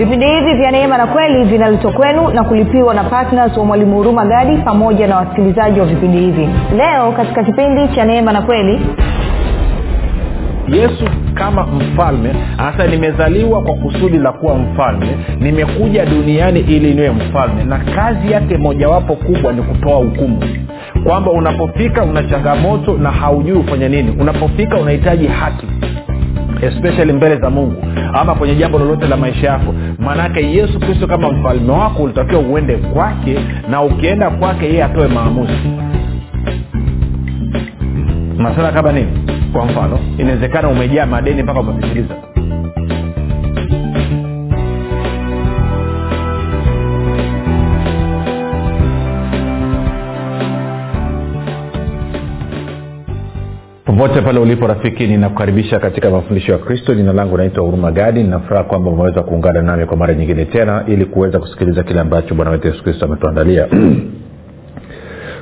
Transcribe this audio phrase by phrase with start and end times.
[0.00, 4.24] vipindi hivi vya neema na kweli vinaletwa kwenu na kulipiwa na ptns wa mwalimu huruma
[4.26, 6.48] gadi pamoja na wasikilizaji wa vipindi hivi.
[6.76, 8.80] Leo katika kipindi cha neema na kweli
[10.68, 17.64] yesu kama mfalme hasa nimezaliwa kwa kusudi la kuwa mfalme nimekuja duniani ili niwe mfalme
[17.64, 20.42] na kazi yake mojawapo kubwa ni kutoa hukumu.
[21.04, 24.16] Kwamba unapofika una changamoto na haujui ufanya nini.
[24.20, 25.66] Unapofika unahitaji haki
[26.62, 29.74] especially mbele za mungu ama kwenye jambo lolote la maisha yako.
[29.98, 33.38] Maanaake yesu kristo kama mfalme wako ulitakiwa uende kwake
[33.70, 35.52] na ukienda kwake yeye atoe maamuzi.
[38.38, 39.08] Masala kama nini?
[39.52, 42.14] Kwa mfano inawezekana umejaa madeni mpaka umepitiliza
[54.00, 56.94] popote pale ulipo rafiki ninakukaribisha katika mafundisho ya kristo.
[56.94, 58.22] Jina langu naitwa huruma gadi.
[58.22, 62.50] Ninafuraha kwamba umeweza kuungana nami kwa mara nyingine tena ili kuweza kusikiliza kile ambacho bwana
[62.50, 63.68] wetu yesu kristo ametuandalia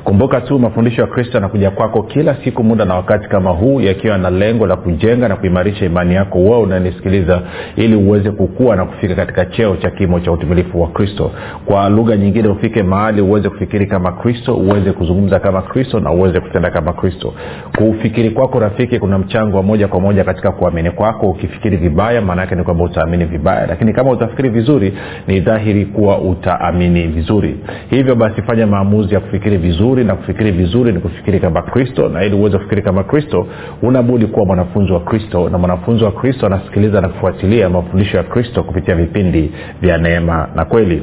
[0.09, 4.19] kumbuka tu mafundisho ya kristo yanakuja kwako kila siku muda na wakati kama huu yakiwa
[4.19, 7.43] na lengo la kujenga na kuimarisha imani yako wewe unanisikiliza
[7.77, 11.31] ili uweze kukua na kufika katika cheo cha kimo cha utimilifu wa kristo.
[11.65, 16.41] Kwa lugha nyingine ufike mahali uweze kufikiri kama kristo uweze kuzungumza kama kristo na uweze
[16.41, 17.35] kutenda kama kristo.
[17.79, 21.27] Kufikiri kwako rafiki kuna mchango wa moja kwa moja katika kuamini kwako.
[21.31, 24.93] Ukifikiri vibaya maanaake ni kwamba utaamini vibaya lakini kama utafikiri vizuri
[25.27, 27.57] ni dhahiri kuwa utaamini vizuri.
[27.91, 32.25] Hivyo basi fanya maamuzi ya kufikiri vizuri na kufikiri vizuri ni kufikiri kama kristo na
[32.25, 33.47] ili uweze kufikiri kama kristo
[33.83, 38.63] unabudi kuwa mwanafunzi wa kristo na mwanafunzi wa kristo anasikiliza na kufuatilia mafundisho ya kristo
[38.63, 41.03] kupitia vipindi vya neema na kweli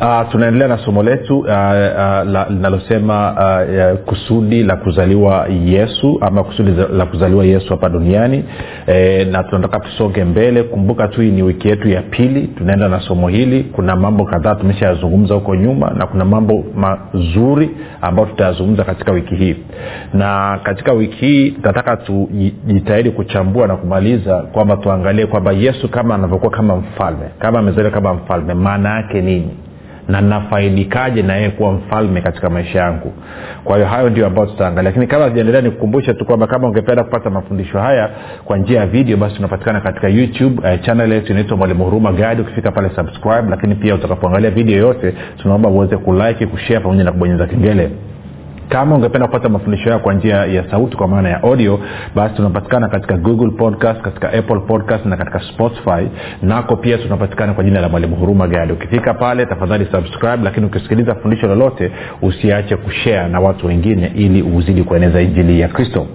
[0.00, 6.44] uh, tunaendelea na somo letu uh, uh, linalosema uh, uh, kusudi la kuzaliwa yesu ama
[6.44, 8.44] kusudi la kuzaliwa yesu hapa duniani.
[8.86, 10.62] E, na tunataka tusonge mbele.
[10.62, 13.64] Kumbuka tu hii ni wiki yetu ya pili tunaenda na somo hili.
[13.64, 17.70] Kuna mambo kadhaa tumeshayazungumza huko nyuma na kuna mambo mazuri
[18.02, 19.56] ambayo tutayazungumza katika wiki hii.
[20.14, 26.50] Na katika wiki hii tunataka tujitahidi kuchambua na kumaliza kwamba tuangalie kwamba yesu kama anavyokuwa
[26.50, 29.50] kama mfalme kama amezaliwa kama mfalme maana yake nini
[30.08, 33.12] na nafaidikaje na yeye kuwa mfalme katika maisha yangu.
[33.64, 34.90] Kwa hiyo hayo ndio ambayo tutaangalia.
[34.90, 38.10] Lakini kabla sijaendelea nikukumbushe tu kwamba kama ungependa kupata mafundisho haya
[38.44, 42.42] kwa njia ya video basi tunapatikana katika youtube uh, channel yetu inaitwa mwalimu huruma gadi
[42.42, 43.50] ukifika pale subscribe.
[43.50, 47.90] Lakini pia utakapoangalia video yote tunaomba uweze kulike kushare pamoja na kubonyeza kengele
[48.68, 51.80] kama ungependa kupata mafundisho yao kwa njia ya sauti kwa maana ya audio
[52.14, 56.08] basi tunapatikana katika google podcast katika apple podcast na katika spotify.
[56.42, 58.72] Nako pia tunapatikana kwa jina la mwalimu huruma gadi.
[58.72, 64.82] Ukifika pale tafadhali subscribe lakini ukisikiliza fundisho lolote usiache kushare na watu wengine ili uzidi
[64.82, 66.06] kueneza injili ya kristo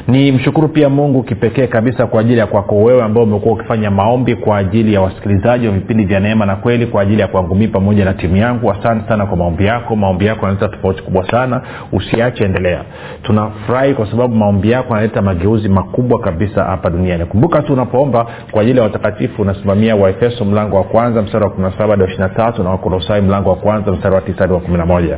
[0.08, 4.36] ni mshukuru pia mungu kipekee kabisa kwa ajili ya kwako wewe ambao umekuwa ukifanya maombi
[4.36, 7.68] kwa ajili ya wasikilizaji wa vipindi vya neema na kweli kwa ajili ya kwangu mii
[7.68, 8.72] pamoja na timu yangu.
[8.72, 9.96] Asante sana kwa maombi yako.
[9.96, 11.62] Maombi yako yanaleta tofauti kubwa sana.
[11.92, 12.84] Usiache endelea.
[13.24, 17.26] Tunafurahi kwa sababu maombi yako yanaleta mageuzi makubwa kabisa hapa duniani.
[17.26, 21.90] Kumbuka tu unapoomba kwa ajili ya watakatifu unasimamia waefeso mlango wa kwanza mstari wa 17
[21.90, 25.18] hadi wa 23 na wakolosai mlango wa kwanza mstari wa 9 hadi wa 11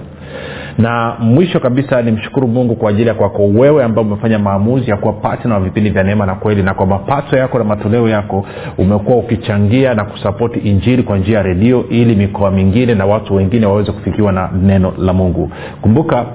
[0.78, 5.14] na mwisho kabisa nimshukuru mungu kwa ajili ya kwako wewe ambao umefanya maamuzi ya kuwa
[5.14, 8.46] patna wa vipindi vya neema na kweli na kwa mapato yako na matoleo yako
[8.78, 13.66] umekuwa ukichangia na kusapoti injili kwa njia ya redio ili mikoa mingine na watu wengine
[13.66, 15.52] waweze kufikiwa na neno la mungu.
[15.82, 16.26] Kumbuka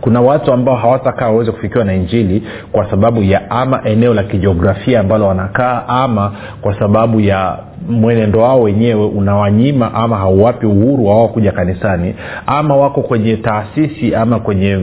[0.00, 2.42] kuna watu ambao hawatakaa waweze kufikiwa na injili
[2.72, 8.62] kwa sababu ya ama eneo la kijiografia ambalo wanakaa ama kwa sababu ya mwenendo wao
[8.62, 12.14] wenyewe unawanyima ama hauwapi uhuru wao kuja kanisani
[12.46, 14.78] ama wako kwenye taasisi ama kwenye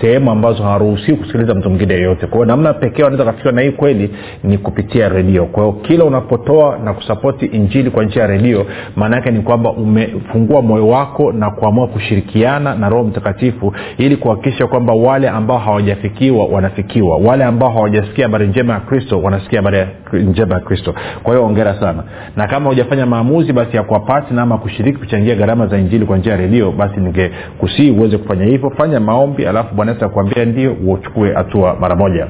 [0.00, 2.26] sehemu ambazo hawaruhusiwi kusikiliza mtu mwingine yeyote.
[2.26, 4.10] Kwao namna pekee wanaweza kafikiwa na hii kweli
[4.44, 5.44] ni kupitia redio.
[5.44, 8.66] Kwa kila unapotoa na kusapoti injili kwa njia ya redio
[8.96, 14.66] maana yake ni kwamba umefungua moyo wako na kuamua kushirikiana na roho mtakatifu ili kuhakikisha
[14.66, 17.16] kwamba wale ambao hawajafikiwa wanafikiwa.
[17.16, 20.94] Wale ambao hawajasikia habari njema ya kristo wanasikia habari njema ya kristo.
[21.22, 22.02] Kwa hiyo ongera sana
[22.36, 26.32] na kama hujafanya maamuzi basi ya kuwa patna kushiriki kuchangia gharama za injili kwa njia
[26.32, 28.70] ya redio basi ningekusii uweze kufanya hivyo.
[28.70, 32.26] Fanya maombi alafu bwana yesu akuambia ndio uchukue hatua mara moja.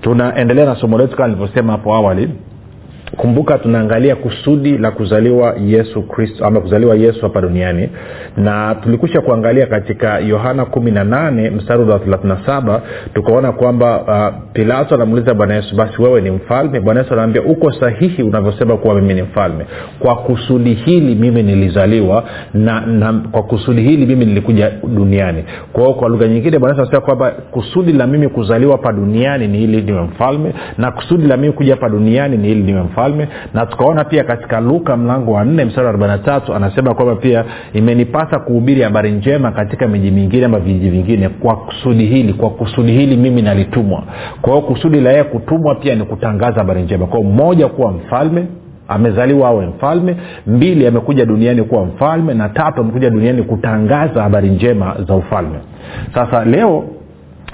[0.00, 2.28] Tunaendelea na somo letu kama nilivyosema hapo awali
[3.16, 7.88] kumbuka tunaangalia kusudi la kuzaliwa yesu kristo ama kuzaliwa yesu hapa duniani
[8.36, 12.82] na tulikusha kuangalia katika yohana kumi na nane mstari wa thelathina saba
[13.14, 16.80] tukaona kwamba uh, pilato anamuuliza bwana yesu basi wewe ni mfalme?
[16.80, 19.66] Bwana yesu anaambia uko sahihi unavyosema kuwa mimi ni mfalme.
[19.98, 22.24] Kwa kusudi hili mimi nilizaliwa
[22.54, 25.44] na, na kwa kusudi hili mimi nilikuja duniani.
[25.72, 29.48] Kwa hiyo kwa lugha nyingine bwana yesu anasema kwamba kusudi la mimi kuzaliwa hapa duniani
[29.48, 32.95] ni ili niwe mfalme na kusudi la mimi kuja hapa duniani ni ili niwe mfalme
[32.96, 33.28] mfalme.
[33.54, 37.44] Na tukaona pia katika luka mlango wa nne mstari wa arobaina tatu anasema kwamba pia
[37.72, 41.28] imenipasa kuhubiri habari njema katika miji mingine ama vijiji vingine.
[41.28, 44.02] Kwa kusudi hili kwa kusudi hili mimi nalitumwa.
[44.42, 47.06] Kwa hiyo kusudi la yeye kutumwa pia ni kutangaza habari njema.
[47.06, 48.46] Kwao mmoja kuwa mfalme
[48.88, 50.16] amezaliwa awe mfalme.
[50.46, 52.34] Mbili amekuja duniani kuwa mfalme.
[52.34, 55.58] Na tatu amekuja duniani kutangaza habari njema za ufalme.
[56.14, 56.84] Sasa leo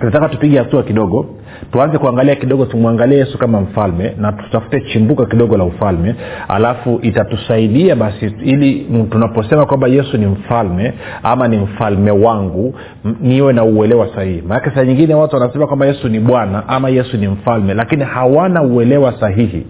[0.03, 1.27] nataka tupige hatua kidogo
[1.73, 6.15] tuanze kuangalia kidogo tumwangalie yesu kama mfalme na tutafute chimbuko kidogo la ufalme.
[6.49, 12.75] Alafu itatusaidia basi ili tunaposema kwamba yesu ni mfalme ama ni mfalme wangu
[13.21, 14.43] niwe na uelewa sahihi.
[14.49, 18.63] Maanake saa nyingine watu wanasema kwamba yesu ni bwana ama yesu ni mfalme lakini hawana
[18.63, 19.67] uelewa sahihi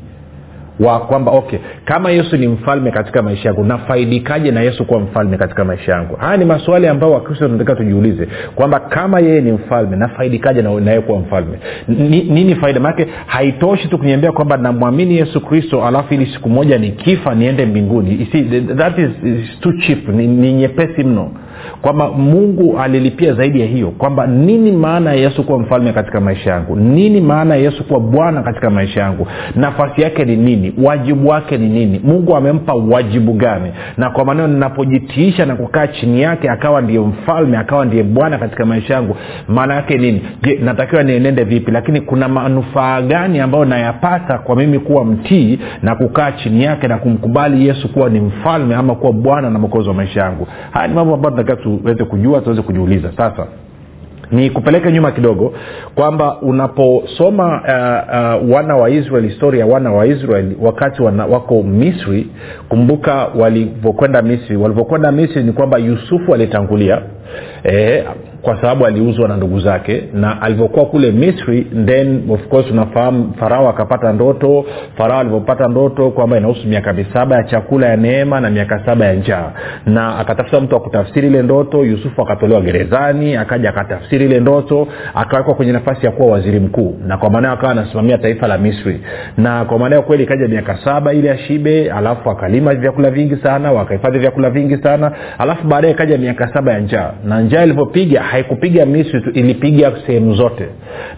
[0.80, 5.36] wa kwamba okay kama yesu ni mfalme katika maisha yangu nafaidikaje na yesu kuwa mfalme
[5.38, 6.16] katika maisha yangu?
[6.16, 11.00] Haya ni maswali ambayo wakristo tunataka tujiulize kwamba kama yeye ni mfalme nafaidikaje na yeye
[11.00, 11.58] kuwa mfalme?
[11.88, 12.80] Ni, nini faida?
[12.80, 18.28] Maanake haitoshi tu kuniambia kwamba namwamini yesu kristo alafu ili siku moja nikifa niende mbinguni.
[18.32, 18.42] See,
[18.76, 20.08] that is, is too cheap.
[20.08, 21.30] Ni, ni nyepesi mno
[21.82, 26.50] kwamba mungu alilipia zaidi ya hiyo kwamba nini maana ya yesu kuwa mfalme katika maisha
[26.50, 26.76] yangu?
[26.76, 29.26] Nini maana ya yesu kuwa bwana katika maisha yangu?
[29.56, 30.74] Nafasi yake ni nini?
[30.82, 32.00] Wajibu wake ni nini?
[32.04, 33.72] Mungu amempa wajibu gani?
[33.96, 38.64] Na kwa maneno ninapojitiisha na kukaa chini yake akawa ndiye mfalme akawa ndiye bwana katika
[38.66, 39.16] maisha yangu
[39.48, 40.22] maana yake nini?
[40.42, 41.70] Je natakiwa nienende vipi?
[41.70, 46.98] Lakini kuna manufaa gani ambayo nayapata kwa mimi kuwa mtii na kukaa chini yake na
[46.98, 50.48] kumkubali yesu kuwa ni mfalme ama kuwa bwana na mokozi wa maisha yangu?
[50.70, 53.12] Haya ni mambo ambayo tunatakiwa tuweze kujua tuweze kujiuliza.
[53.16, 53.46] Sasa
[54.30, 55.52] ni kupeleke nyuma kidogo
[55.94, 61.62] kwamba unaposoma uh, uh, wana wa israel historia ya wana wa israel wakati wana, wako
[61.62, 62.26] misri
[62.68, 64.56] kumbuka walivyokwenda misri.
[64.56, 67.02] Walivyokwenda misri ni kwamba yusufu alitangulia
[67.64, 68.04] e,
[68.42, 73.68] kwa sababu aliuzwa na ndugu zake na alivyokuwa kule misri then of course unafahamu farao
[73.68, 74.64] akapata ndoto.
[74.98, 79.14] Farao alivyopata ndoto kwamba inahusu miaka misaba ya chakula ya neema na miaka saba ya
[79.14, 79.50] njaa.
[79.86, 85.72] Na akatafuta mtu akutafsiri ile ndoto yusufu akatolewa gerezani akaja akatafsiri ile ndoto akawekwa kwenye
[85.72, 86.96] nafasi ya kuwa waziri mkuu.
[87.06, 89.00] Na kwa maanao akawa anasimamia taifa la misri.
[89.36, 94.18] Na kwa maanao kweli ikaja miaka saba ile ashibe alafu akalima vyakula vingi sana wakahifadhi
[94.18, 97.10] vyakula vingi sana alafu baadaye ikaja miaka saba ya njaa.
[97.24, 100.66] Na njaa ilivyopiga haikupiga misri tu ilipiga sehemu zote.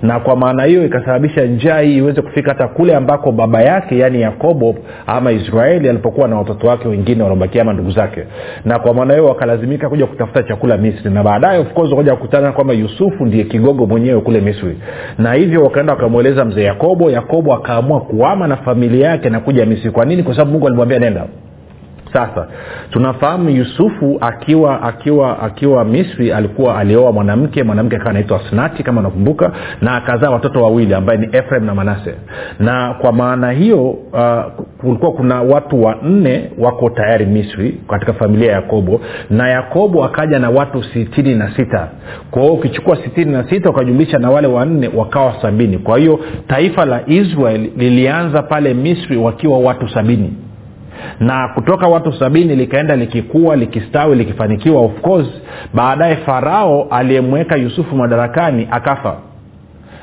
[0.02, 4.20] Na kwa maana hiyo ikasababisha njaa hii iweze kufika hata kule ambako baba yake yaani
[4.20, 4.74] yakobo
[5.06, 8.24] ama israeli alipokuwa na watoto wake wengine wanaobakia ama ndugu zake.
[8.64, 11.10] Na kwa maana hiyo wakalazimika kuja kutafuta chakula misri.
[11.10, 14.76] Na baadaye of course kukutana kwamba yusufu ndiye kigogo mwenyewe kule misri.
[15.18, 17.10] Na hivyo wakaenda wakamweleza mzee yakobo.
[17.10, 19.90] Yakobo akaamua kuama na familia yake na kuja misri.
[19.90, 20.22] Kwa nini?
[20.22, 21.24] Kwa sababu mungu alimwambia nenda
[22.14, 22.46] sasa.
[22.90, 29.52] Tunafahamu yusufu akiwa akiwa akiwa misri alikuwa alioa mwanamke mwanamke akawa anaitwa snati kama nakumbuka
[29.80, 32.14] na akazaa watoto wawili ambaye ni efraim na manase.
[32.58, 39.00] Na kwa maana hiyo uh, kuna watu wanne wako tayari misri katika familia ya yakobo
[39.30, 41.88] na yakobo akaja na watu sitini na sita.
[42.30, 45.78] Kwa hiyo ukichukua sitini na sita ukajumlisha na wale wanne wakawa sabini.
[45.78, 50.32] Kwa hiyo taifa la israel lilianza pale misri wakiwa watu sabini
[51.20, 55.28] na kutoka watu sabini likaenda likikua likistawi likifanikiwa of course
[55.74, 59.16] baadaye farao aliyemweka yusufu madarakani akafa.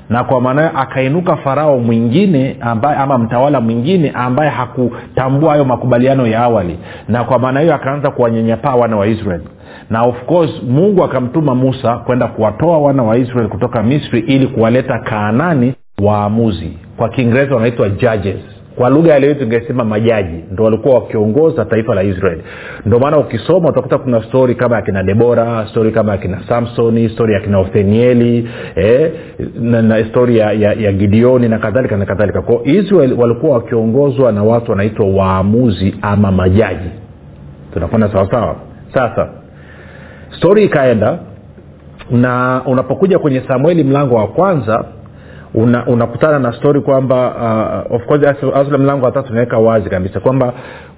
[0.10, 6.28] Na kwa maana hiyo akainuka farao mwingine ambaye ama mtawala mwingine ambaye hakutambua hayo makubaliano
[6.28, 6.78] ya awali.
[7.08, 9.44] Na kwa maana hiyo akaanza kuwanyanyapaa wana wa israeli
[9.90, 15.00] na of course mungu akamtuma musa kwenda kuwatoa wana wa israeli kutoka misri ili kuwaleta
[15.00, 16.78] kaanani waamuzi.
[16.98, 22.42] Kwa kiingereza wanaitwa judges kwa lugha yaleo tungesema majaji ndo walikuwa wakiongoza taifa la israeli
[22.86, 27.60] ndio maana ukisoma utakuta kuna stori kama akina debora stori kama akina samsoni stori akina
[27.60, 29.12] othenieli eh,
[29.60, 32.42] na, na stori ya, ya, ya gideoni na kadhalika na kadhalika.
[32.42, 36.90] Kwao israel walikuwa wakiongozwa na watu wanaitwa waamuzi ama majaji.
[37.74, 38.56] Tunakwenda sawasawa
[38.94, 39.30] sasa
[40.38, 41.20] stori ikaenda
[42.12, 44.86] na unapokuja kwenye samueli mlango wa kwanza
[45.54, 48.24] una, unakutana na stori kwamba uh, of course
[48.56, 50.54] asle mlango wa tatu unaweka wazi kabisa kwamba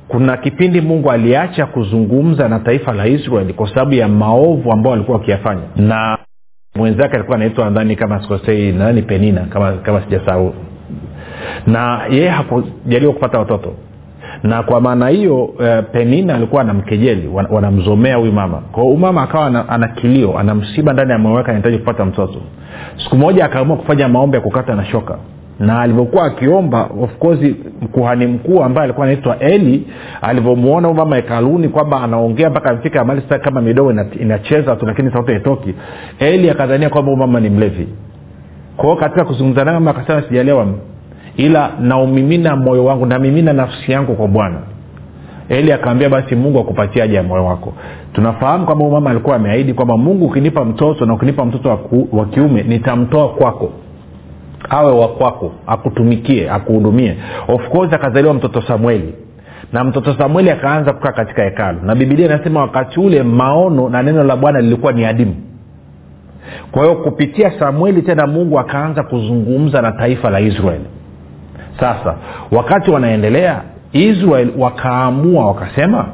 [0.07, 5.17] kuna kipindi mungu aliacha kuzungumza na taifa la israeli kwa sababu ya maovu ambao walikuwa
[5.17, 6.17] wakiyafanya na
[6.75, 10.53] mwenzake alikuwa anaitwa nadhani kama sikosei nadhani penina kama, kama sijasahau.
[11.67, 13.73] Na yeye hakujaliwa kupata watoto
[14.43, 15.59] na kwa maana hiyo uh,
[15.91, 18.57] penina alikuwa anamkejeli wanamzomea huyu mama.
[18.71, 22.39] Kwao huyu mama akawa ana, kilio ana msiba ndani ya moyo wake anahitaji kupata mtoto.
[23.03, 25.17] Siku moja akaamua kufanya maombi ya kukata na shoka.
[25.59, 27.39] Na alivyokuwa akiomba of course
[27.81, 29.87] mkuhani mkuu ambaye alikuwa anaitwa eli
[30.21, 35.31] alivyomwona mama hekaluni kwamba anaongea mpaka amefika mali sasa kama midogo inacheza tu lakini sauti
[35.31, 35.73] haitoki
[36.19, 37.87] eli akadhania kwamba mama ni mlevi.
[38.77, 40.67] Kwao katika kuzungumza naye mama akasema sijalewa
[41.37, 44.57] ila naumimina moyo wangu namimina nafsi yangu kwa bwana.
[45.49, 47.73] Eli akaambia basi mungu akupatia haja moyo wako.
[48.13, 51.79] Tunafahamu kwamba mama alikuwa ameahidi kwamba mungu ukinipa mtoto na ukinipa mtoto
[52.11, 53.71] wa kiume nitamtoa kwako.
[54.69, 57.17] Awe wa kwako akutumikie akuhudumie.
[57.47, 59.13] Of course akazaliwa mtoto samueli.
[59.73, 61.79] Na mtoto samueli akaanza kukaa katika hekalu.
[61.83, 65.35] Na bibilia inasema wakati ule maono na neno la bwana lilikuwa ni adimu.
[66.71, 70.85] Kwa hiyo kupitia samueli tena mungu akaanza kuzungumza na taifa la israeli
[71.79, 72.15] sasa
[72.51, 73.61] wakati wanaendelea
[73.91, 76.05] israel wakaamua wakasema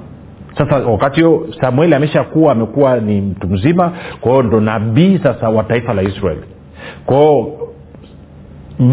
[0.58, 5.94] sasa wakati huo samueli ameshakuwa amekuwa ni mtu mzima kwa ndo nabii sasa wa taifa
[5.94, 6.44] la israeli
[7.06, 7.52] kwao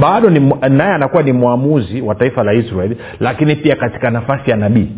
[0.00, 0.30] bado
[0.68, 4.88] naye anakuwa ni mwamuzi wa taifa la israeli lakini pia katika nafasi ya nabii.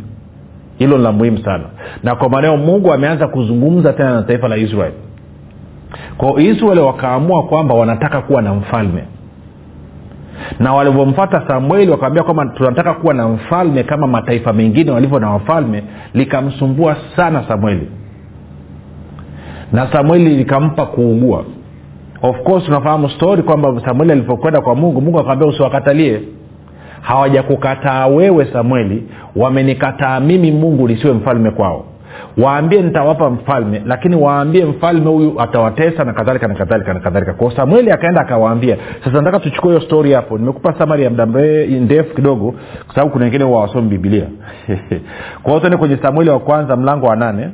[0.79, 1.65] Hilo la muhimu sana.
[2.03, 4.95] Na kwa maneo mungu ameanza kuzungumza tena na taifa la israeli
[6.17, 9.05] kwao israeli wakaamua kwamba wanataka kuwa na mfalme
[10.59, 15.83] na walivyomfata samueli wakawambia kwamba tunataka kuwa na mfalme kama mataifa mengine walivyo na wafalme
[16.15, 17.89] likamsumbua sana samueli.
[19.73, 21.45] Na samueli likampa kuugua.
[22.23, 26.21] Of course tunafahamu stori kwamba samueli alipokwenda kwa mungu mungu akawambia usiwakatalie.
[27.01, 29.03] Hawajakukataa wewe samueli
[29.37, 31.85] wamenikataa mimi mungu nisiwe mfalme kwao
[32.39, 37.33] waambie nitawapa mfalme lakini waambie mfalme huyu atawatesa na kadhalika na kadhalika na kadhalika.
[37.35, 40.39] Kwao samueli akaenda akawaambia sasa nataka tuchukue hiyo stori hapo.
[40.39, 41.27] Nimekupa samari ya muda
[41.67, 42.55] ndefu kidogo
[42.87, 44.25] kwa sababu kuna wengine huwa wasomi bibilia
[45.43, 47.51] kwa hiyo tuende kwenye samueli wa kwanza mlango wa nane.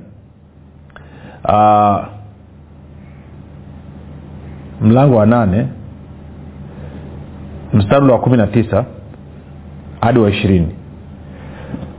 [1.49, 2.05] Uh,
[4.81, 5.67] mlango wa nane
[7.73, 8.85] mstari wa kumi na tisa
[10.01, 10.69] hadi wa ishirini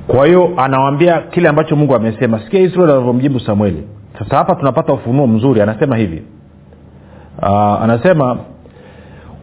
[0.07, 2.39] kwa hiyo anawambia kile ambacho mungu amesema.
[2.39, 3.83] Sikia israeli anavyomjibu samueli.
[4.19, 6.21] Sasa hapa tunapata ufunuo mzuri anasema hivi.
[7.41, 8.37] Uh, anasema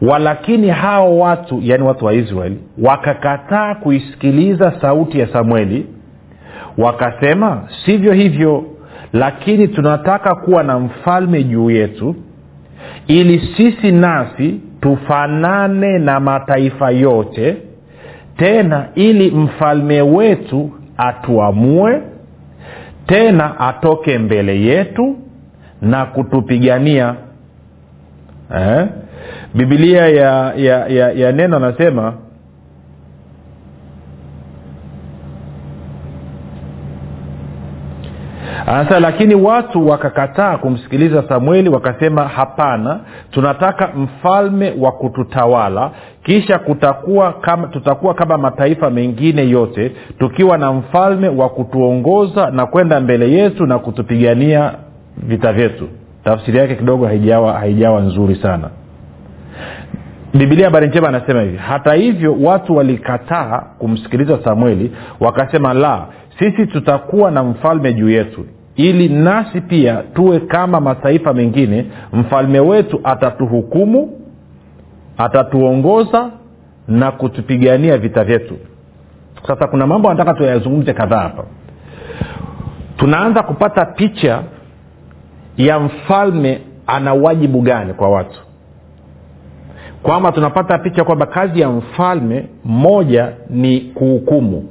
[0.01, 5.85] walakini hao watu yaani watu wa israeli wakakataa kuisikiliza sauti ya samueli.
[6.77, 8.63] Wakasema sivyo hivyo
[9.13, 12.15] lakini tunataka kuwa na mfalme juu yetu
[13.07, 17.57] ili sisi nasi tufanane na mataifa yote
[18.37, 22.01] tena ili mfalme wetu atuamue
[23.05, 25.15] tena atoke mbele yetu
[25.81, 27.15] na kutupigania
[28.57, 28.87] eh?
[29.53, 32.13] bibilia ya, ya, ya, ya neno anasema
[38.67, 42.99] anasema lakini watu wakakataa kumsikiliza samueli wakasema hapana
[43.31, 45.91] tunataka mfalme wa kututawala
[46.23, 52.99] kisha kutakuwa kama, tutakuwa kama mataifa mengine yote tukiwa na mfalme wa kutuongoza na kwenda
[52.99, 54.73] mbele yetu na kutupigania
[55.17, 55.87] vita vyetu.
[56.23, 58.69] Tafsiri yake kidogo haijawa, haijawa nzuri sana.
[60.33, 66.05] Bibilia habari njema anasema hivi hata hivyo watu walikataa kumsikiliza samueli wakasema la
[66.39, 72.99] sisi tutakuwa na mfalme juu yetu ili nasi pia tuwe kama mataifa mengine mfalme wetu
[73.03, 74.09] atatuhukumu
[75.17, 76.29] atatuongoza
[76.87, 78.57] na kutupigania vita vyetu.
[79.47, 81.43] Sasa kuna mambo anataka tuyazungumze kadhaa hapa.
[82.97, 84.43] Tunaanza kupata picha
[85.57, 88.39] ya mfalme ana wajibu gani kwa watu.
[90.03, 94.69] Kwamba tunapata picha kwamba kazi ya mfalme moja ni kuhukumu.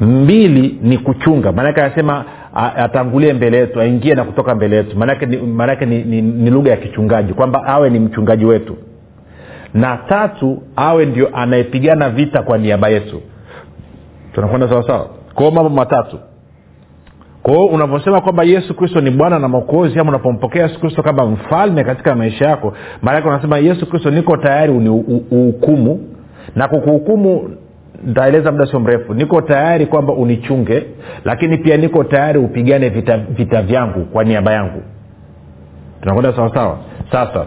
[0.00, 1.52] Mbili ni kuchunga.
[1.52, 2.24] Maanake anasema
[2.56, 4.98] atangulie mbele yetu aingie na kutoka mbele yetu.
[4.98, 5.36] Maanake ni,
[5.86, 8.76] ni, ni, ni lugha ya kichungaji kwamba awe ni mchungaji wetu.
[9.74, 13.22] Na tatu awe ndio anayepigana vita kwa niaba yetu.
[14.34, 16.18] Tunakwenda sawasawa kwao mambo matatu.
[17.42, 21.84] Kwao unavyosema kwamba yesu kristo ni bwana na mwokozi ama unapompokea yesu kristo kama mfalme
[21.84, 22.72] katika maisha yako
[23.02, 24.72] maanake unasema yesu kristo niko tayari
[25.30, 26.00] uhukumu
[26.54, 27.50] na kukuhukumu
[28.04, 29.14] ntaeleza muda sio mrefu.
[29.14, 30.86] Niko tayari kwamba unichunge
[31.24, 34.82] lakini pia niko tayari upigane vita, vita vyangu kwa niaba yangu.
[36.00, 36.78] Tunakwenda sawasawa
[37.12, 37.46] sasa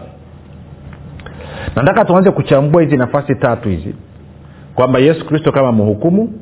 [1.76, 3.94] nataka tuanze kuchambua hizi nafasi tatu hizi
[4.74, 6.32] kwamba yesu kristo kama mhukumu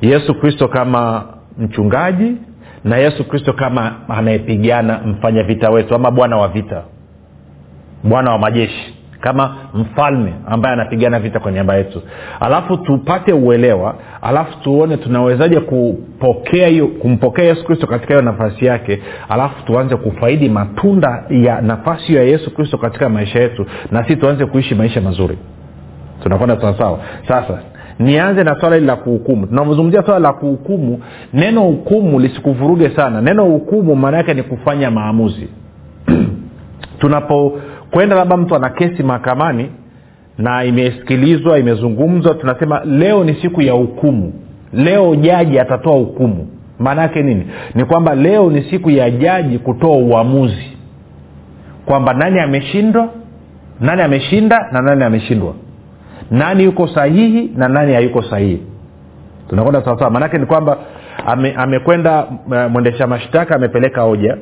[0.00, 1.24] yesu kristo kama
[1.58, 2.36] mchungaji
[2.84, 6.82] na yesu kristo kama anayepigana mfanya vita wetu ama bwana wa vita
[8.04, 12.02] bwana wa majeshi kama mfalme ambaye anapigana vita kwa niaba yetu.
[12.40, 19.02] Alafu tupate uelewa alafu tuone tunawezaje kupokea hiyo kumpokea yesu kristo katika hiyo nafasi yake
[19.28, 24.16] alafu tuanze kufaidi matunda ya nafasi hiyo ya yesu kristo katika maisha yetu na si
[24.16, 25.38] tuanze kuishi maisha mazuri.
[26.22, 26.98] Tunakwenda sawasawa
[27.28, 27.58] sasa
[27.98, 29.46] nianze na swala hili la kuhukumu.
[29.46, 31.00] Tunavyozungumzia swala la kuhukumu
[31.32, 33.20] neno hukumu lisikuvuruge sana.
[33.20, 35.48] Neno hukumu maana yake ni kufanya maamuzi
[37.90, 39.70] tunapokwenda labda mtu ana kesi mahakamani
[40.38, 44.32] na imesikilizwa imezungumzwa tunasema leo ni siku ya hukumu.
[44.72, 46.48] Leo jaji atatoa hukumu.
[46.78, 47.46] Maana yake nini?
[47.74, 50.76] Ni kwamba leo ni siku ya jaji kutoa uamuzi
[51.86, 53.08] kwamba nani ameshindwa
[53.80, 55.54] nani ameshinda na nani ameshindwa.
[56.30, 58.62] Nani yuko sahihi na nani hayuko sahihi.
[59.48, 60.10] Tunakwenda sawasawa.
[60.10, 60.76] Maanake ni kwamba
[61.56, 64.36] amekwenda ame mwendesha mashtaka amepeleka hoja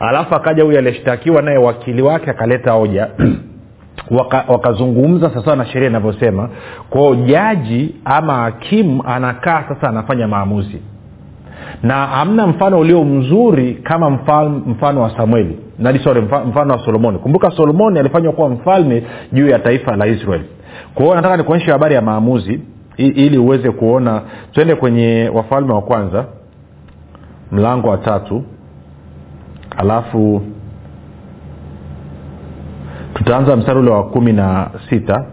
[0.00, 3.08] alafu akaja huyu aliyeshtakiwa naye wakili wake akaleta hoja.
[4.48, 6.48] Wakazungumza waka sawasawa na sheria inavyosema.
[6.90, 10.82] Kwao jaji ama hakimu anakaa sasa anafanya maamuzi.
[11.82, 15.58] Na hamna mfano ulio mzuri kama mfano, mfano wa samueli
[16.04, 17.18] sorry mfano wa solomoni.
[17.18, 19.02] Kumbuka solomoni alifanywa kuwa mfalme
[19.32, 20.44] juu ya taifa la israeli
[20.94, 22.60] kwa hiyo nataka nikuonyeshe habari ya maamuzi
[22.96, 24.22] ili uweze kuona.
[24.52, 26.24] Twende kwenye wafalme wa kwanza
[27.52, 28.42] mlango wa tatu
[29.76, 30.42] alafu
[33.14, 35.24] tutaanza mstari ule wa kumi na sita.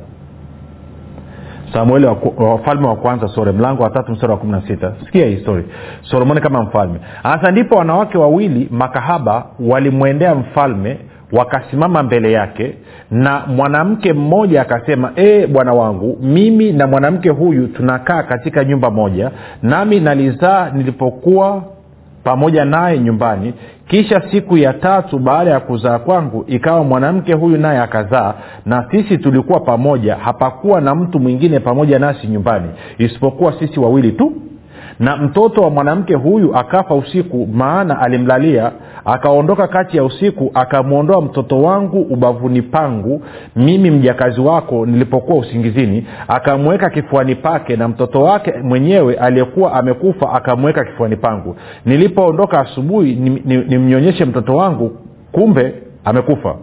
[1.73, 4.93] Samueli wafalme wa kwanza sore mlango wa tatu mstari wa kumi na sita.
[5.05, 5.65] Sikia hii story.
[6.01, 6.99] Solomoni kama mfalme.
[7.23, 10.97] Hasa ndipo wanawake wawili makahaba walimwendea mfalme
[11.31, 12.75] wakasimama mbele yake
[13.11, 19.31] na mwanamke mmoja akasema ee bwana wangu mimi na mwanamke huyu tunakaa katika nyumba moja
[19.63, 21.63] nami nalizaa nilipokuwa
[22.23, 23.53] pamoja naye nyumbani.
[23.87, 28.33] Kisha siku ya tatu baada ya kuzaa kwangu ikawa mwanamke huyu naye akazaa
[28.65, 30.15] na sisi tulikuwa pamoja.
[30.15, 34.33] Hapakuwa na mtu mwingine pamoja nasi nyumbani isipokuwa sisi wawili tu
[35.01, 38.71] na mtoto wa mwanamke huyu akafa usiku maana alimlalia
[39.05, 43.21] akaondoka kati ya usiku akamwondoa mtoto wangu ubavuni pangu
[43.55, 46.07] mimi mjakazi wako nilipokuwa usingizini.
[46.27, 51.55] Akamweka kifuani pake na mtoto wake mwenyewe aliyekuwa amekufa akamweka kifuani pangu.
[51.85, 54.91] Nilipoondoka asubuhi nimnyonyeshe ni, ni mtoto wangu
[55.31, 55.73] kumbe
[56.05, 56.55] amekufa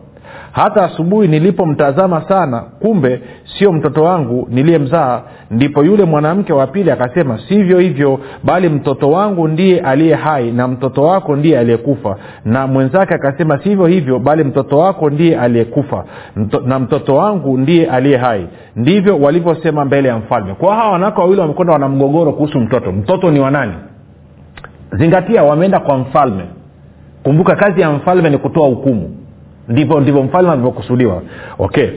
[0.52, 3.20] hata asubuhi nilipomtazama sana kumbe
[3.58, 5.22] sio mtoto wangu niliyemzaa.
[5.50, 10.68] Ndipo yule mwanamke wa pili akasema sivyo hivyo bali mtoto wangu ndiye aliye hai na
[10.68, 12.16] mtoto wako ndiye aliyekufa.
[12.44, 16.04] Na mwenzake akasema sivyo hivyo bali mtoto wako ndiye aliyekufa
[16.36, 18.46] Mto, na mtoto wangu ndiye aliye hai.
[18.76, 20.54] Ndivyo walivyosema mbele ya mfalme.
[20.54, 22.92] Kwa hawa wanawake wawili wamekwenda wana mgogoro kuhusu mtoto.
[22.92, 23.72] Mtoto ni wanani
[24.92, 26.44] zingatia wameenda kwa mfalme.
[27.22, 29.10] Kumbuka kazi ya mfalme ni kutoa hukumu
[29.68, 31.22] ndivyo ndivyo mfalme alivyokusudiwa.
[31.58, 31.88] Okay.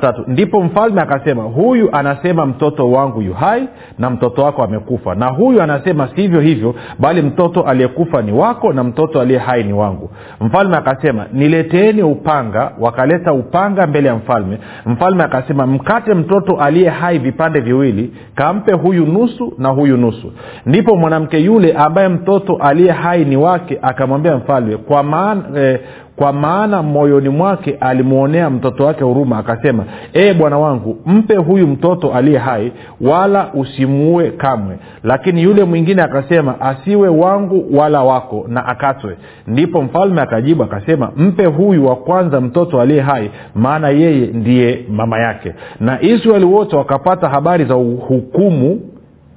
[0.00, 5.14] Tatu ndipo mfalme akasema huyu anasema mtoto wangu yu hai na mtoto wako amekufa.
[5.14, 9.72] Na huyu anasema sivyo hivyo bali mtoto aliyekufa ni wako na mtoto aliye hai ni
[9.72, 10.10] wangu.
[10.40, 12.72] Mfalme akasema nileteeni upanga.
[12.80, 14.58] Wakaleta upanga mbele ya mfalme.
[14.86, 20.32] Mfalme akasema mkate mtoto aliye hai vipande viwili kampe huyu nusu na huyu nusu.
[20.66, 25.80] Ndipo mwanamke yule ambaye mtoto aliye hai ni wake akamwambia mfalme kwa maana eh,
[26.18, 32.12] kwa maana moyoni mwake alimwonea mtoto wake huruma akasema ee bwana wangu mpe huyu mtoto
[32.14, 34.76] aliye hai wala usimuue kamwe.
[35.04, 39.16] Lakini yule mwingine akasema asiwe wangu wala wako na akatwe.
[39.46, 45.18] Ndipo mfalme akajibu akasema mpe huyu wa kwanza mtoto aliye hai maana yeye ndiye mama
[45.18, 45.54] yake.
[45.80, 48.80] Na israeli wote wakapata habari za hukumu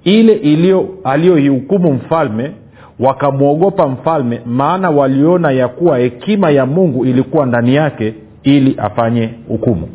[0.04, 2.52] ile aliyoihukumu mfalme
[3.02, 9.90] wakamwogopa mfalme maana waliona ya kuwa hekima ya mungu ilikuwa ndani yake ili afanye hukumu.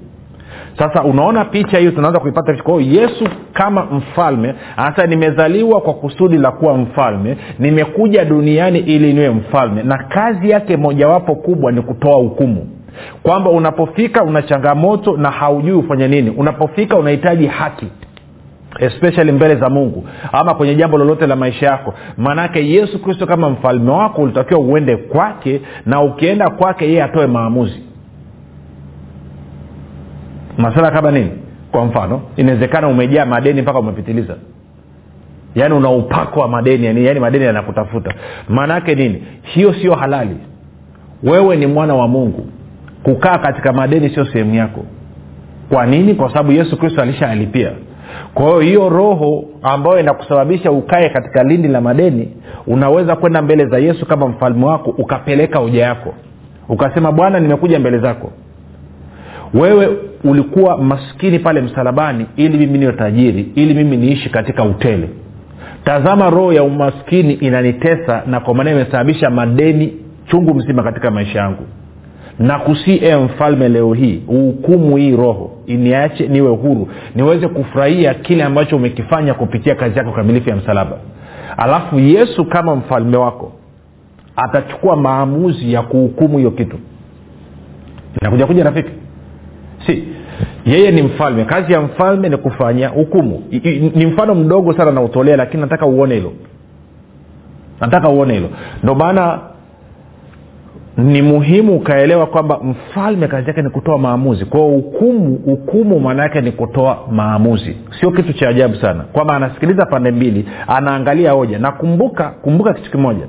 [0.79, 6.39] Sasa unaona picha hiyo tunaanza kuipata kwa hiyo yesu kama mfalme hasa nimezaliwa kwa kusudi
[6.39, 12.17] la kuwa mfalme nimekuja duniani ili niwe mfalme na kazi yake mojawapo kubwa ni kutoa
[12.17, 12.69] hukumu.
[13.23, 16.31] Kwamba unapofika una changamoto na haujui ufanye nini.
[16.31, 17.87] Unapofika unahitaji haki
[18.79, 21.95] especially mbele za mungu ama kwenye jambo lolote la maisha yako.
[22.17, 27.83] Maanake yesu kristo kama mfalme wako ulitakiwa uende kwake na ukienda kwake yeye atoe maamuzi.
[30.59, 31.31] Masala kama nini?
[31.73, 34.35] Kwa mfano inawezekana umejaa madeni mpaka umepitiliza.
[35.55, 38.15] Yaani una upako wa madeni yani, yani madeni yanakutafuta.
[38.49, 39.23] Maanaake nini?
[39.43, 40.37] Hiyo sio halali.
[41.23, 42.47] Wewe ni mwana wa mungu.
[43.03, 44.85] Kukaa katika madeni sio sehemu yako.
[45.69, 46.15] Kwa nini?
[46.15, 47.73] Kwa sababu yesu kristo alishaalipia
[48.35, 52.29] kwa hiyo hiyo roho ambayo inakusababisha ukae katika lindi la madeni
[52.67, 56.15] unaweza kwenda mbele za yesu kama mfalme wako ukapeleka hoja yako.
[56.69, 58.33] Ukasema bwana nimekuja mbele zako.
[59.55, 59.89] Wewe
[60.25, 65.09] ulikuwa maskini pale msalabani ili mimi niwe tajiri ili mimi niishi katika utele.
[65.85, 69.93] Tazama roho ya umaskini inanitesa na kwa maana imesababisha madeni
[70.27, 71.63] chungu mzima katika maisha yangu
[72.39, 78.45] na kusii e mfalme leo hii uhukumu hii roho niache niwe huru niweze kufurahia kile
[78.45, 80.97] ambacho umekifanya kupitia kazi yako kamilifu ya msalaba.
[81.57, 83.53] Alafu yesu kama mfalme wako
[84.37, 86.77] atachukua maamuzi ya kuhukumu hiyo kitu.
[88.23, 88.91] Nakuja kuja rafiki?
[89.87, 90.05] Si.
[90.67, 91.45] Yeye ni mfalme.
[91.45, 93.43] Kazi ya mfalme ni kufanya hukumu.
[93.95, 96.33] Ni mfano mdogo sana nautolea lakini nataka uone hilo.
[97.81, 98.49] Nataka uone hilo.
[98.83, 99.41] Ndo maana
[100.97, 104.45] ni muhimu ukaelewa kwamba mfalme kazi yake ni kutoa maamuzi.
[104.45, 107.77] Kwao hukumu hukumu maana yake ni kutoa maamuzi.
[108.01, 109.03] Sio kitu cha ajabu sana.
[109.05, 111.59] Kwamba anasikiliza pande mbili anaangalia hoja.
[111.59, 113.27] Na kumbuka kumbuka kitu kimoja.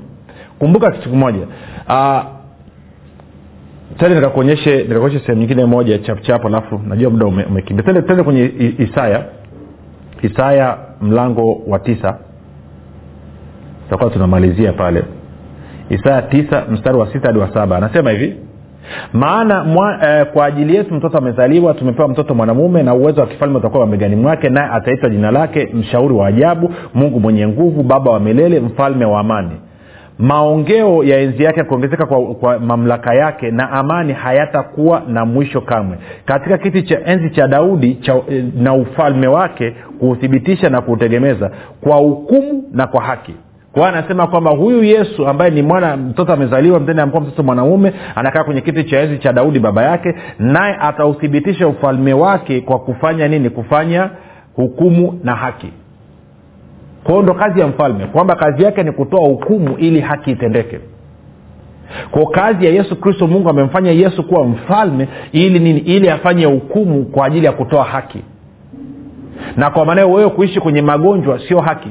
[0.58, 1.46] Kumbuka kitu kimoja.
[1.88, 2.20] Uh,
[3.98, 7.84] tende nikakuonyeshe nikakuonyeshe sehemu nyingine moja chapchap alafu najua muda umekimbia.
[7.84, 9.24] Tende tende kwenye isaya.
[10.22, 12.18] Isaya mlango wa tisa.
[13.84, 15.04] Tutakuwa tunamalizia pale
[15.90, 17.76] isaya tisa mstari wa sita hadi wa saba.
[17.76, 18.36] Anasema hivi
[19.12, 23.58] maana mwa, eh, kwa ajili yetu mtoto amezaliwa tumepewa mtoto mwanamume na uwezo wa kifalme
[23.58, 28.20] utakuwa mabegani mwake naye ataitwa jina lake mshauri wa ajabu mungu mwenye nguvu baba wa
[28.20, 29.50] milele mfalme wa amani.
[30.18, 35.98] Maongeo ya enzi yake kuongezeka kwa, kwa mamlaka yake na amani hayatakuwa na mwisho kamwe.
[36.24, 41.96] Katika kiti cha enzi cha daudi cha, eh, na ufalme wake kuuthibitisha na kuutegemeza kwa
[41.96, 43.34] hukumu na kwa haki
[43.72, 48.44] kwa anasema kwamba huyu yesu ambaye ni mwana mtoto amezaliwa mtende amkuwa mtoto mwanaume anakaa
[48.44, 53.50] kwenye kiti cha enzi cha daudi baba yake naye atauthibitisha ufalme wake kwa kufanya nini?
[53.50, 54.10] Kufanya
[54.56, 55.72] hukumu na haki.
[57.04, 60.80] Kwao ndo kazi ya mfalme kwamba kazi yake ni kutoa hukumu ili haki itendeke.
[62.10, 65.78] Kwa kazi ya yesu kristo mungu amemfanya yesu kuwa mfalme ili nini?
[65.80, 68.22] Ili afanye hukumu kwa ajili ya kutoa haki.
[69.56, 71.88] Na kwa maanao wewe kuishi kwenye magonjwa sio haki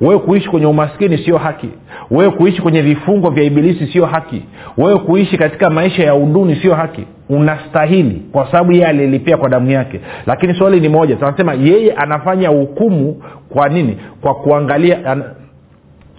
[0.00, 1.68] wewe kuishi kwenye umaskini sio haki.
[2.10, 4.42] Wewe kuishi kwenye vifungo vya ibilisi sio haki.
[4.78, 7.04] Wewe kuishi katika maisha ya uduni sio haki.
[7.28, 10.00] Unastahili kwa sababu yeye alilipia kwa damu yake.
[10.26, 13.98] Lakini swali ni moja tunasema yeye anafanya hukumu kwa nini?
[14.20, 15.22] Kwa kuangalia an,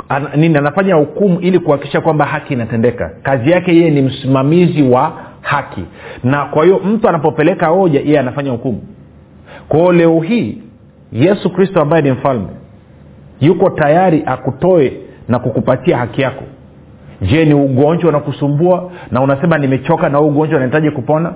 [0.09, 0.57] an, nini?
[0.57, 3.11] Anafanya hukumu ili kuhakikisha kwamba haki inatendeka.
[3.23, 5.81] Kazi yake yeye ni msimamizi wa haki.
[6.23, 8.81] Na kwa hiyo mtu anapopeleka hoja yeye anafanya hukumu.
[9.69, 10.57] Kwao leo hii
[11.11, 12.47] yesu kristo ambaye ni mfalme
[13.41, 14.93] yuko tayari akutoe
[15.27, 16.43] na kukupatia haki yako.
[17.21, 21.33] Je ni ugonjwa unakusumbua na unasema nimechoka na huu ugonjwa unahitaji kupona?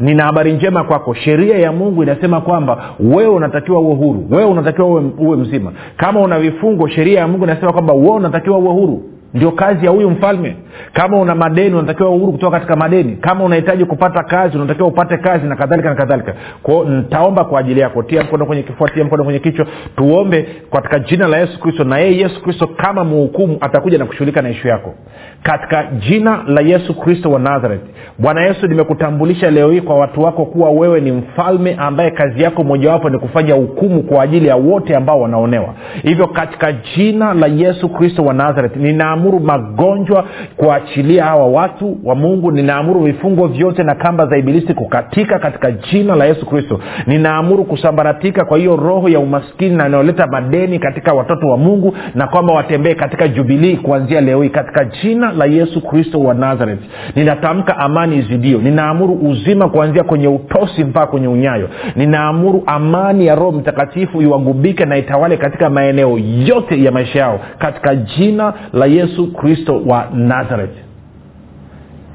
[0.00, 1.14] Nina habari njema kwako.
[1.14, 4.26] Sheria ya mungu inasema kwamba wewe unatakiwa uwe huru.
[4.30, 5.72] Wewe unatakiwa uwe, uwe mzima.
[5.96, 9.02] Kama una vifungo sheria ya mungu inasema kwamba wewe unatakiwa uwe huru
[9.34, 10.56] ndio kazi ya huyu mfalme.
[10.92, 13.16] Kama una madeni unatakiwa uhuru kutoka katika madeni.
[13.16, 16.34] Kama unahitaji kupata kazi unatakiwa upate kazi na kadhalika na kadhalika.
[16.62, 18.02] Kwao ntaomba kwa ajili yako.
[18.02, 19.66] Tia mkono kwenye kifua tia mkono kwenye kichwa.
[19.96, 21.84] Tuombe katika jina la yesu kristo.
[21.84, 24.94] Na yeye yesu kristo kama muhukumu atakuja na kushughulika na ishu yako.
[25.42, 27.80] Katika jina la yesu kristo wa nazareth.
[28.18, 32.64] Bwana yesu nimekutambulisha leo hii kwa watu wako kuwa wewe ni mfalme ambaye kazi yako
[32.64, 35.74] mojawapo ni kufanya hukumu kwa ajili ya wote ambao wanaonewa.
[36.02, 38.76] Hivyo katika jina la yesu kristo wa nazareth
[39.20, 40.24] ninaamuru magonjwa
[40.56, 46.16] kuachilia hawa watu wa mungu ninaamuru vifungo vyote na kamba za ibilisi kukatika katika jina
[46.16, 46.80] la yesu kristo.
[47.06, 52.26] Ninaamuru kusambaratika kwa hiyo roho ya umaskini na inayoleta madeni katika watoto wa mungu na
[52.26, 56.80] kwamba watembee katika jubilii kuanzia leo hii katika jina la yesu kristo wa nazareth.
[57.16, 58.58] Ninatamka amani izidio.
[58.58, 61.68] Ninaamuru uzima kuanzia kwenye utosi mpaka kwenye unyayo.
[61.96, 67.94] Ninaamuru amani ya roho mtakatifu iwagubike na itawale katika maeneo yote ya maisha yao katika
[67.94, 70.76] jina la yesu yesu kristo wa nazareth.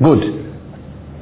[0.02, 0.24] Good.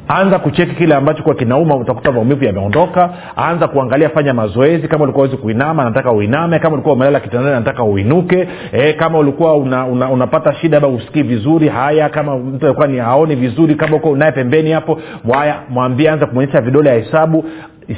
[0.07, 3.09] Anza kucheki kile ambacho kuwa kinauma utakuta maumivu yameondoka.
[3.35, 4.87] Anza kuangalia fanya mazoezi.
[4.87, 6.59] Kama ulikuwa uwezi kuinama nataka uiname.
[6.59, 8.47] Kama ulikuwa umelala kitandani nataka uinuke.
[8.71, 11.67] E, kama ulikuwa una, una, unapata shida ba usikii vizuri.
[11.67, 14.99] Haya kama mtu alikuwa ni haoni vizuri kama uko unaye pembeni hapo
[15.33, 17.45] haya mwambie anza kumwonyesha vidole ya hesabu.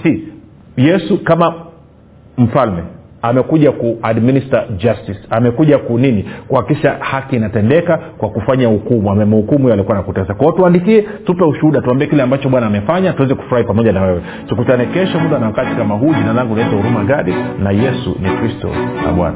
[0.04, 0.24] Si
[0.78, 1.54] yesu kama
[2.38, 2.84] mfalme
[3.30, 9.12] amekuja kuadminister justice amekuja kunini kuhakikisha haki inatendeka kwa kufanya hukumu.
[9.12, 13.92] Amemhukumu alikuwa nakutesa kwao tuandikie tupe ushuhuda tuambie kile ambacho bwana amefanya tuweze kufurahi pamoja
[13.92, 14.22] na wewe.
[14.48, 16.14] Tukutane kesho muda na wakati kama huu.
[16.14, 17.34] Jina langu naitwa huruma gadi
[17.64, 18.70] na yesu ni kristo
[19.06, 19.36] na bwana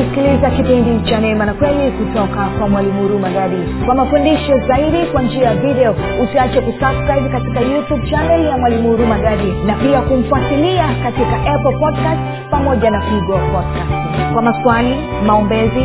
[0.00, 3.56] ukisikiliza kipindi cha neema na kweli kutoka kwa mwalimu huruma gadi.
[3.86, 9.18] Kwa mafundisho zaidi kwa njia ya video usiache kusubscribe katika youtube chanel ya mwalimu huruma
[9.18, 15.84] gadi na pia kumfuatilia katika apple podcast pamoja na pigo podcast kwa maswali maombezi